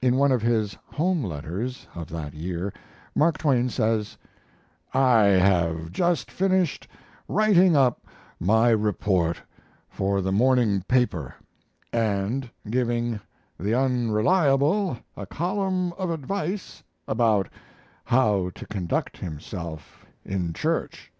In 0.00 0.14
one 0.14 0.30
of 0.30 0.42
his 0.42 0.78
"home" 0.92 1.24
letters 1.24 1.88
of 1.92 2.08
that 2.10 2.34
year 2.34 2.72
Mark 3.16 3.36
Twain 3.36 3.68
says: 3.68 4.16
I 4.94 5.22
have 5.24 5.90
just 5.90 6.30
finished 6.30 6.86
writing 7.26 7.74
up 7.74 8.06
my 8.38 8.68
report 8.70 9.42
for 9.88 10.20
the 10.22 10.30
morning 10.30 10.82
paper 10.86 11.34
and 11.92 12.48
giving 12.70 13.18
The 13.58 13.74
Unreliable 13.74 14.98
a 15.16 15.26
column 15.26 15.92
of 15.94 16.10
advice 16.10 16.84
about 17.08 17.48
how 18.04 18.50
to 18.54 18.66
conduct 18.66 19.16
himself 19.16 20.06
in 20.24 20.52
church. 20.52 21.10